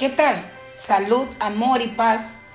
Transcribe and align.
¿Qué 0.00 0.08
tal? 0.08 0.34
Salud, 0.72 1.28
amor 1.40 1.82
y 1.82 1.88
paz 1.88 2.46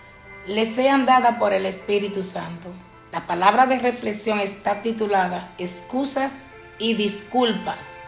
les 0.48 0.67
sean 0.67 1.06
dadas 1.06 1.38
por 1.38 1.54
el 1.54 1.68
Espíritu 1.68 2.24
Santo. 2.24 2.70
La 3.12 3.28
palabra 3.28 3.67
de 3.67 3.78
reflexión 3.78 4.40
está 4.40 4.82
titulada 4.82 5.53
Excusas 5.60 6.62
y 6.80 6.96
disculpas. 6.96 8.05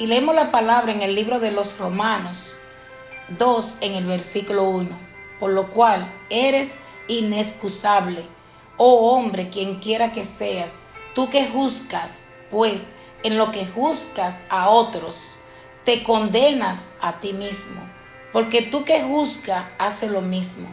Y 0.00 0.08
leemos 0.08 0.34
la 0.34 0.50
palabra 0.50 0.90
en 0.90 1.02
el 1.02 1.14
libro 1.14 1.38
de 1.38 1.52
los 1.52 1.78
Romanos 1.78 2.58
2 3.38 3.78
en 3.82 3.94
el 3.94 4.06
versículo 4.06 4.64
1. 4.64 4.88
Por 5.38 5.52
lo 5.52 5.70
cual 5.70 6.12
eres 6.28 6.80
inexcusable, 7.06 8.24
oh 8.76 9.12
hombre, 9.12 9.50
quien 9.50 9.78
quiera 9.78 10.10
que 10.10 10.24
seas, 10.24 10.80
tú 11.14 11.30
que 11.30 11.46
juzgas, 11.46 12.30
pues 12.50 12.88
en 13.22 13.38
lo 13.38 13.52
que 13.52 13.64
juzgas 13.68 14.46
a 14.48 14.68
otros, 14.68 15.42
te 15.84 16.02
condenas 16.02 16.96
a 17.02 17.20
ti 17.20 17.34
mismo 17.34 17.89
porque 18.32 18.62
tú 18.62 18.84
que 18.84 19.02
juzgas 19.02 19.64
hace 19.78 20.08
lo 20.08 20.20
mismo. 20.20 20.68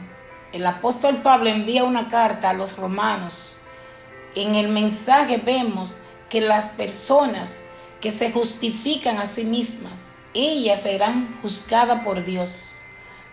El 0.54 0.66
apóstol 0.66 1.22
Pablo 1.22 1.50
envía 1.50 1.84
una 1.84 2.08
carta 2.08 2.50
a 2.50 2.54
los 2.54 2.78
romanos. 2.78 3.60
En 4.36 4.56
el 4.56 4.70
mensaje 4.70 5.38
vemos 5.38 6.04
que 6.30 6.42
las 6.42 6.72
personas 6.72 7.66
que 8.02 8.12
se 8.12 8.32
justifican 8.32 9.18
a 9.18 9.26
sí 9.26 9.46
mismas, 9.46 10.20
ellas 10.34 10.84
serán 10.84 11.36
juzgadas 11.42 12.04
por 12.04 12.24
Dios, 12.24 12.82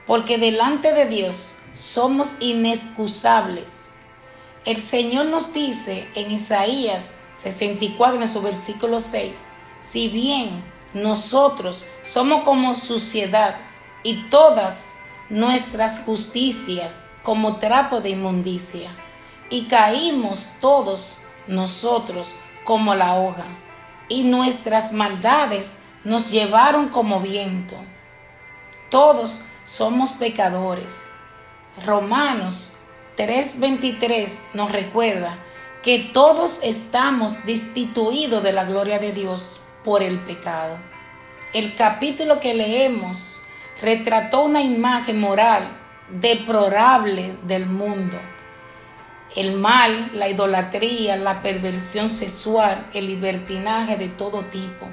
porque 0.06 0.38
delante 0.38 0.92
de 0.92 1.06
Dios 1.06 1.58
somos 1.72 2.36
inexcusables. 2.40 4.06
El 4.64 4.78
Señor 4.78 5.26
nos 5.26 5.52
dice 5.52 6.08
en 6.14 6.32
Isaías 6.32 7.16
64 7.34 8.20
en 8.20 8.28
su 8.28 8.40
versículo 8.40 9.00
6, 9.00 9.46
si 9.80 10.08
bien 10.08 10.64
nosotros 10.94 11.84
somos 12.02 12.44
como 12.44 12.74
suciedad, 12.74 13.56
y 14.04 14.22
todas 14.28 15.00
nuestras 15.30 16.00
justicias 16.00 17.06
como 17.24 17.56
trapo 17.56 18.00
de 18.00 18.10
inmundicia, 18.10 18.90
y 19.50 19.64
caímos 19.64 20.50
todos 20.60 21.22
nosotros 21.48 22.32
como 22.64 22.94
la 22.94 23.16
hoja, 23.16 23.44
y 24.08 24.24
nuestras 24.24 24.92
maldades 24.92 25.78
nos 26.04 26.30
llevaron 26.30 26.90
como 26.90 27.20
viento. 27.20 27.74
Todos 28.90 29.46
somos 29.64 30.12
pecadores. 30.12 31.14
Romanos 31.84 32.74
3:23 33.16 34.48
nos 34.54 34.70
recuerda 34.70 35.38
que 35.82 36.10
todos 36.12 36.60
estamos 36.62 37.46
destituidos 37.46 38.42
de 38.42 38.52
la 38.52 38.64
gloria 38.64 38.98
de 38.98 39.12
Dios 39.12 39.62
por 39.82 40.02
el 40.02 40.20
pecado. 40.20 40.76
El 41.52 41.74
capítulo 41.74 42.40
que 42.40 42.54
leemos 42.54 43.43
retrató 43.84 44.44
una 44.44 44.62
imagen 44.62 45.20
moral 45.20 45.62
deplorable 46.10 47.36
del 47.44 47.66
mundo. 47.66 48.18
El 49.36 49.56
mal, 49.58 50.10
la 50.14 50.28
idolatría, 50.28 51.16
la 51.16 51.42
perversión 51.42 52.10
sexual, 52.10 52.88
el 52.94 53.06
libertinaje 53.06 53.96
de 53.96 54.08
todo 54.08 54.42
tipo. 54.42 54.88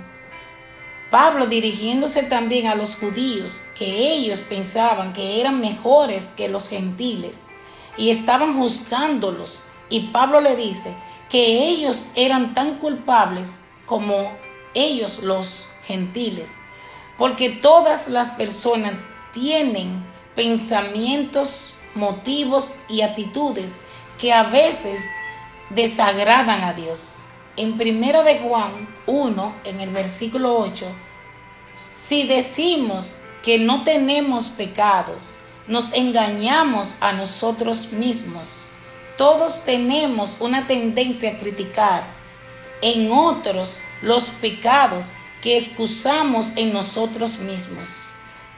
Pablo 1.09 1.45
dirigiéndose 1.45 2.23
también 2.23 2.67
a 2.67 2.75
los 2.75 2.95
judíos, 2.95 3.63
que 3.75 4.13
ellos 4.13 4.41
pensaban 4.41 5.13
que 5.13 5.39
eran 5.39 5.59
mejores 5.59 6.33
que 6.35 6.47
los 6.47 6.69
gentiles 6.69 7.51
y 7.97 8.09
estaban 8.09 8.57
juzgándolos. 8.57 9.65
Y 9.89 10.07
Pablo 10.07 10.41
le 10.41 10.55
dice 10.55 10.93
que 11.29 11.67
ellos 11.67 12.11
eran 12.15 12.53
tan 12.53 12.77
culpables 12.77 13.67
como 13.85 14.31
ellos 14.73 15.23
los 15.23 15.73
gentiles 15.83 16.59
porque 17.21 17.49
todas 17.49 18.07
las 18.07 18.31
personas 18.31 18.93
tienen 19.31 20.03
pensamientos, 20.33 21.75
motivos 21.93 22.77
y 22.89 23.01
actitudes 23.01 23.81
que 24.17 24.33
a 24.33 24.41
veces 24.41 25.05
desagradan 25.69 26.63
a 26.63 26.73
Dios. 26.73 27.25
En 27.57 27.77
primera 27.77 28.23
de 28.23 28.39
Juan 28.39 28.71
1, 29.05 29.55
en 29.65 29.81
el 29.81 29.91
versículo 29.91 30.57
8, 30.57 30.87
si 31.91 32.25
decimos 32.25 33.17
que 33.43 33.59
no 33.59 33.83
tenemos 33.83 34.49
pecados, 34.49 35.37
nos 35.67 35.93
engañamos 35.93 37.03
a 37.03 37.13
nosotros 37.13 37.91
mismos. 37.91 38.69
Todos 39.15 39.63
tenemos 39.63 40.37
una 40.41 40.65
tendencia 40.65 41.33
a 41.33 41.37
criticar 41.37 42.03
en 42.81 43.11
otros 43.11 43.79
los 44.01 44.31
pecados 44.31 45.13
que 45.41 45.57
excusamos 45.57 46.53
en 46.55 46.71
nosotros 46.71 47.39
mismos. 47.39 48.01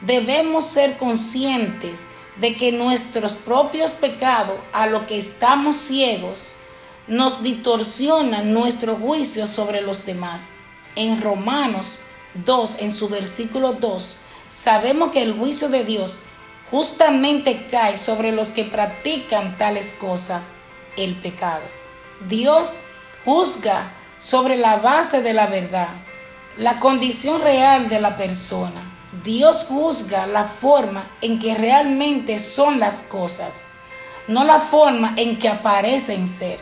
Debemos 0.02 0.66
ser 0.66 0.98
conscientes 0.98 2.12
de 2.38 2.56
que 2.58 2.72
nuestros 2.72 3.36
propios 3.36 3.92
pecados, 3.92 4.60
a 4.74 4.88
lo 4.88 5.06
que 5.06 5.18
estamos 5.18 5.76
ciegos, 5.76 6.56
nos 7.08 7.42
distorsionan 7.44 8.54
nuestro 8.54 8.96
juicio 8.96 9.48
sobre 9.48 9.82
los 9.82 10.06
demás. 10.06 10.62
En 10.96 11.22
Romanos 11.22 12.00
2, 12.46 12.78
en 12.80 12.92
su 12.92 13.08
versículo 13.08 13.74
2, 13.74 14.18
sabemos 14.50 15.12
que 15.12 15.22
el 15.22 15.34
juicio 15.34 15.70
de 15.70 15.84
Dios 15.84 16.20
justamente 16.70 17.68
cae 17.68 17.98
sobre 17.98 18.32
los 18.32 18.50
que 18.50 18.66
practican 18.66 19.58
tales 19.58 19.94
cosas, 19.94 20.42
el 20.98 21.16
pecado. 21.16 21.64
Dios 22.28 22.74
juzga 23.26 23.92
sobre 24.18 24.58
la 24.58 24.78
base 24.78 25.22
de 25.22 25.34
la 25.34 25.48
verdad 25.48 25.90
la 26.58 26.80
condición 26.80 27.42
real 27.42 27.90
de 27.90 28.00
la 28.00 28.16
persona. 28.16 28.82
Dios 29.24 29.68
juzga 29.70 30.28
la 30.28 30.44
forma 30.44 31.04
en 31.22 31.40
que 31.40 31.56
realmente 31.56 32.40
son 32.40 32.80
las 32.80 33.04
cosas, 33.04 33.76
no 34.28 34.44
la 34.44 34.60
forma 34.60 35.14
en 35.18 35.38
que 35.38 35.50
aparecen 35.50 36.28
ser. 36.28 36.60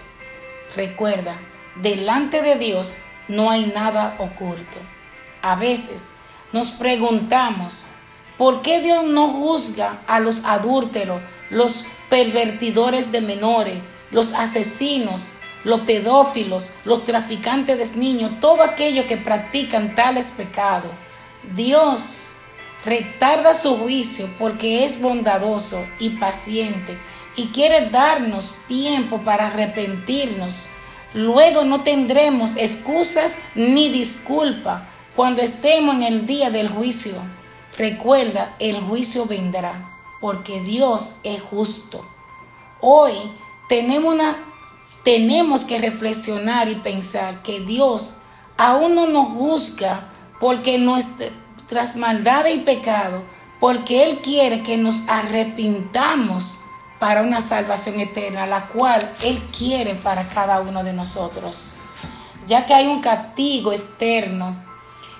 Recuerda, 0.75 1.35
delante 1.75 2.41
de 2.41 2.56
Dios 2.56 3.00
no 3.28 3.50
hay 3.50 3.66
nada 3.68 4.16
oculto. 4.19 4.78
A 5.41 5.56
veces 5.56 6.12
nos 6.53 6.72
preguntamos, 6.72 7.85
¿por 8.38 8.62
qué 8.62 8.81
Dios 8.81 9.06
no 9.06 9.30
juzga 9.30 9.97
a 10.07 10.19
los 10.19 10.46
adúlteros, 10.46 11.22
los 11.50 11.85
pervertidores 12.09 13.12
de 13.12 13.22
menores, 13.22 13.78
los 14.12 14.34
asesinos, 14.34 15.38
los 15.63 15.81
pedófilos, 15.81 16.73
los 16.85 17.03
traficantes 17.03 17.77
de 17.94 17.99
niños, 17.99 18.39
todo 18.39 18.63
aquello 18.63 19.05
que 19.07 19.17
practican 19.17 19.95
tales 19.95 20.31
pecados. 20.31 20.91
Dios 21.55 22.29
retarda 22.85 23.53
su 23.53 23.77
juicio 23.77 24.29
porque 24.39 24.85
es 24.85 25.01
bondadoso 25.01 25.83
y 26.00 26.11
paciente 26.11 26.97
y 27.35 27.47
quiere 27.47 27.89
darnos 27.89 28.63
tiempo 28.67 29.19
para 29.19 29.47
arrepentirnos. 29.47 30.69
Luego 31.13 31.63
no 31.63 31.83
tendremos 31.83 32.55
excusas 32.55 33.39
ni 33.55 33.89
disculpa 33.89 34.88
cuando 35.16 35.41
estemos 35.41 35.95
en 35.95 36.03
el 36.03 36.25
día 36.25 36.50
del 36.50 36.69
juicio. 36.69 37.13
Recuerda, 37.77 38.55
el 38.59 38.79
juicio 38.79 39.25
vendrá 39.25 40.00
porque 40.19 40.61
Dios 40.61 41.17
es 41.23 41.41
justo. 41.41 42.05
Hoy 42.79 43.13
tenemos 43.67 44.13
una 44.13 44.38
tenemos 45.03 45.63
que 45.63 45.79
reflexionar 45.79 46.69
y 46.69 46.75
pensar 46.75 47.41
que 47.41 47.59
Dios 47.59 48.17
aún 48.57 48.95
no 48.95 49.07
nos 49.07 49.29
juzga 49.29 50.09
porque 50.39 50.78
nuestras 50.78 51.95
maldades 51.95 52.56
y 52.56 52.59
pecados, 52.59 53.23
porque 53.59 54.03
Él 54.03 54.19
quiere 54.22 54.63
que 54.63 54.78
nos 54.78 55.07
arrepintamos 55.07 56.62
para 57.00 57.22
una 57.22 57.41
salvación 57.41 58.00
eterna, 58.00 58.45
la 58.45 58.67
cual 58.67 59.12
Él 59.23 59.41
quiere 59.57 59.95
para 59.95 60.28
cada 60.28 60.62
uno 60.62 60.84
de 60.84 60.94
nosotros. 60.94 61.79
Ya 62.45 62.66
que 62.66 62.73
hay 62.73 62.88
un 62.88 63.01
castigo 63.01 63.72
externo 63.72 64.56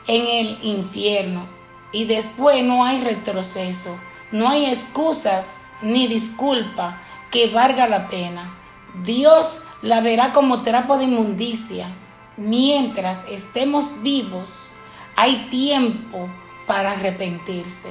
en 0.08 0.28
el 0.28 0.59
infierno 0.63 1.44
y 1.92 2.06
después 2.06 2.63
no 2.63 2.86
hay 2.86 3.01
retroceso, 3.01 3.98
no 4.31 4.50
hay 4.50 4.66
excusas 4.66 5.72
ni 5.81 6.07
disculpa 6.07 7.00
que 7.31 7.51
valga 7.51 7.88
la 7.88 8.07
pena. 8.07 8.61
Dios 8.94 9.68
la 9.82 10.02
verá 10.02 10.34
como 10.34 10.64
trapo 10.64 10.98
de 10.98 11.06
inmundicia. 11.06 11.88
Mientras 12.36 13.26
estemos 13.30 14.02
vivos, 14.04 14.74
hay 15.16 15.48
tiempo 15.50 16.30
para 16.68 16.92
arrepentirse. 16.92 17.90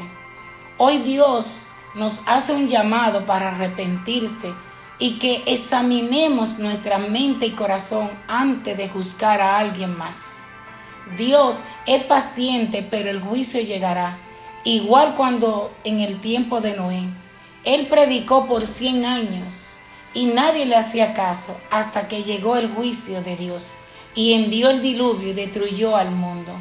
Hoy 0.77 0.99
Dios 0.99 1.71
nos 1.95 2.29
hace 2.29 2.53
un 2.53 2.69
llamado 2.69 3.25
para 3.25 3.49
arrepentirse 3.49 4.53
y 4.99 5.19
que 5.19 5.43
examinemos 5.47 6.59
nuestra 6.59 6.99
mente 6.99 7.47
y 7.47 7.53
corazón 7.53 8.09
antes 8.29 8.77
de 8.77 8.89
juzgar 8.89 9.41
a 9.41 9.59
alguien 9.59 9.97
más. 9.97 10.49
Dios 11.17 11.65
es 11.87 12.05
paciente, 12.05 12.87
pero 12.89 13.09
el 13.09 13.21
juicio 13.21 13.61
llegará. 13.63 14.19
Igual 14.65 15.15
cuando 15.15 15.73
en 15.85 16.01
el 16.01 16.21
tiempo 16.21 16.61
de 16.61 16.77
Noé, 16.77 17.03
Él 17.65 17.87
predicó 17.89 18.47
por 18.47 18.67
cien 18.67 19.07
años 19.07 19.80
y 20.15 20.27
nadie 20.27 20.67
le 20.67 20.77
hacía 20.77 21.15
caso 21.15 21.59
hasta 21.71 22.09
que 22.09 22.23
llegó 22.23 22.57
el 22.57 22.73
juicio 22.73 23.23
de 23.23 23.37
Dios 23.37 23.79
y 24.15 24.33
envió 24.33 24.71
el 24.71 24.83
diluvio 24.83 25.29
y 25.29 25.33
destruyó 25.33 25.97
al 25.97 26.11
mundo. 26.11 26.53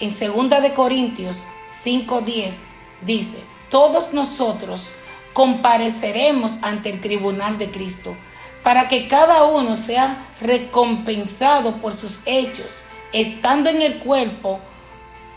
En 0.00 0.10
2 0.10 0.62
de 0.62 0.74
Corintios 0.74 1.48
5:10 1.66 2.66
dice, 3.02 3.42
todos 3.68 4.14
nosotros 4.14 4.92
compareceremos 5.32 6.62
ante 6.62 6.90
el 6.90 7.00
tribunal 7.00 7.58
de 7.58 7.70
Cristo 7.70 8.16
para 8.62 8.88
que 8.88 9.08
cada 9.08 9.44
uno 9.44 9.74
sea 9.74 10.24
recompensado 10.40 11.76
por 11.76 11.92
sus 11.92 12.22
hechos, 12.26 12.84
estando 13.12 13.70
en 13.70 13.82
el 13.82 13.98
cuerpo 13.98 14.60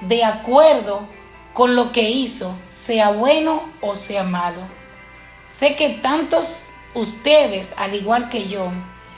de 0.02 0.24
acuerdo 0.24 1.02
con 1.54 1.76
lo 1.76 1.92
que 1.92 2.10
hizo, 2.10 2.56
sea 2.68 3.10
bueno 3.12 3.62
o 3.82 3.96
sea 3.96 4.24
malo. 4.24 4.62
Sé 5.48 5.76
que 5.76 5.90
tantos 5.90 6.70
ustedes, 6.94 7.76
al 7.78 7.96
igual 7.96 8.30
que 8.30 8.48
yo, 8.48 8.72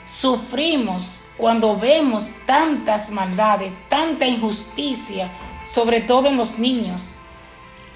sufrimos 0.06 1.22
cuando 1.36 1.76
vemos 1.76 2.30
tantas 2.46 3.10
maldades, 3.10 3.72
tanta 3.88 4.26
injusticia, 4.26 5.30
sobre 5.64 6.00
todo 6.00 6.28
en 6.28 6.36
los 6.36 6.58
niños 6.58 7.18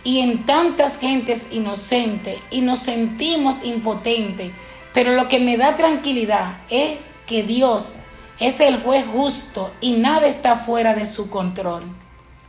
y 0.04 0.20
en 0.20 0.46
tantas 0.46 0.98
gentes 0.98 1.48
inocentes 1.52 2.38
y 2.50 2.62
nos 2.62 2.78
sentimos 2.78 3.64
impotentes. 3.64 4.52
Pero 4.94 5.12
lo 5.12 5.28
que 5.28 5.38
me 5.38 5.56
da 5.56 5.76
tranquilidad 5.76 6.56
es 6.70 6.98
que 7.26 7.42
Dios 7.42 7.98
es 8.40 8.60
el 8.60 8.82
juez 8.82 9.04
justo 9.06 9.70
y 9.81 9.92
nada 9.92 10.26
está 10.26 10.56
fuera 10.56 10.94
de 10.94 11.04
su 11.04 11.28
control. 11.28 11.84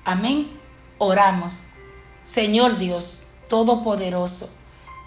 Amén. 0.05 0.49
Oramos. 0.97 1.67
Señor 2.23 2.77
Dios 2.77 3.29
Todopoderoso, 3.49 4.47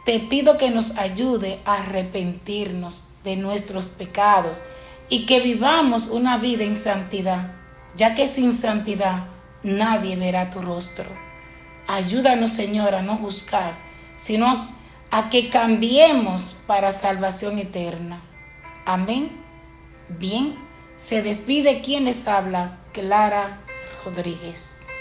te 0.04 0.18
pido 0.20 0.58
que 0.58 0.70
nos 0.70 0.98
ayude 0.98 1.60
a 1.64 1.76
arrepentirnos 1.76 3.14
de 3.22 3.36
nuestros 3.36 3.86
pecados 3.86 4.64
y 5.08 5.26
que 5.26 5.40
vivamos 5.40 6.08
una 6.08 6.38
vida 6.38 6.64
en 6.64 6.76
santidad, 6.76 7.52
ya 7.94 8.14
que 8.14 8.26
sin 8.26 8.52
santidad 8.52 9.26
nadie 9.62 10.16
verá 10.16 10.50
tu 10.50 10.60
rostro. 10.60 11.06
Ayúdanos, 11.86 12.50
Señor, 12.50 12.94
a 12.94 13.02
no 13.02 13.16
juzgar, 13.16 13.76
sino 14.16 14.70
a 15.10 15.30
que 15.30 15.50
cambiemos 15.50 16.62
para 16.66 16.90
salvación 16.90 17.58
eterna. 17.58 18.20
Amén. 18.86 19.30
Bien, 20.08 20.56
se 20.96 21.22
despide 21.22 21.80
quien 21.80 22.06
les 22.06 22.26
habla, 22.26 22.80
Clara 22.92 23.60
Rodríguez. 24.04 24.91